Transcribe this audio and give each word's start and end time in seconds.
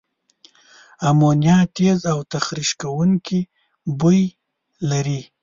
امونیا 1.09 1.57
تیز 1.75 1.99
او 2.11 2.19
تخریش 2.31 2.69
کوونکي 2.81 3.39
بوی 3.99 4.21
لري. 4.89 5.21